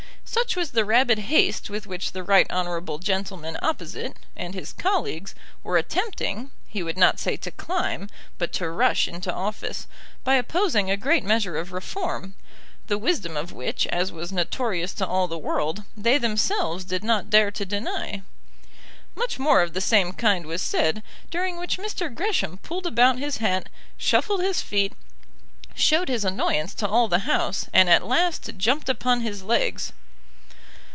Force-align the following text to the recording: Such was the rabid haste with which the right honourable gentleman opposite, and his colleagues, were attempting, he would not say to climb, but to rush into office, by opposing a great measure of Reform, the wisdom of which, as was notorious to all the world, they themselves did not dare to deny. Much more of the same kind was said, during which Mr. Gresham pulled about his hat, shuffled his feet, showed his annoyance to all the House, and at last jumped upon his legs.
Such 0.33 0.55
was 0.55 0.71
the 0.71 0.85
rabid 0.85 1.19
haste 1.19 1.69
with 1.69 1.85
which 1.85 2.13
the 2.13 2.23
right 2.23 2.49
honourable 2.49 2.99
gentleman 2.99 3.57
opposite, 3.61 4.15
and 4.33 4.53
his 4.53 4.71
colleagues, 4.71 5.35
were 5.61 5.75
attempting, 5.75 6.51
he 6.69 6.81
would 6.81 6.97
not 6.97 7.19
say 7.19 7.35
to 7.35 7.51
climb, 7.51 8.07
but 8.37 8.53
to 8.53 8.69
rush 8.69 9.09
into 9.09 9.31
office, 9.33 9.87
by 10.23 10.35
opposing 10.35 10.89
a 10.89 10.95
great 10.95 11.25
measure 11.25 11.57
of 11.57 11.73
Reform, 11.73 12.33
the 12.87 12.97
wisdom 12.97 13.35
of 13.35 13.51
which, 13.51 13.85
as 13.87 14.13
was 14.13 14.31
notorious 14.31 14.93
to 14.93 15.05
all 15.05 15.27
the 15.27 15.37
world, 15.37 15.83
they 15.97 16.17
themselves 16.17 16.85
did 16.85 17.03
not 17.03 17.29
dare 17.29 17.51
to 17.51 17.65
deny. 17.65 18.21
Much 19.15 19.37
more 19.37 19.61
of 19.61 19.73
the 19.73 19.81
same 19.81 20.13
kind 20.13 20.45
was 20.45 20.61
said, 20.61 21.03
during 21.29 21.59
which 21.59 21.77
Mr. 21.77 22.13
Gresham 22.13 22.55
pulled 22.59 22.85
about 22.87 23.19
his 23.19 23.37
hat, 23.37 23.67
shuffled 23.97 24.39
his 24.41 24.61
feet, 24.61 24.93
showed 25.75 26.07
his 26.07 26.23
annoyance 26.23 26.73
to 26.75 26.87
all 26.87 27.09
the 27.09 27.19
House, 27.27 27.67
and 27.73 27.89
at 27.89 28.07
last 28.07 28.51
jumped 28.57 28.87
upon 28.87 29.19
his 29.19 29.43
legs. 29.43 29.91